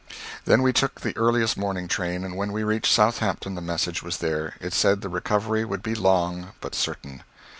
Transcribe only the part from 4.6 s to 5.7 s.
said the recovery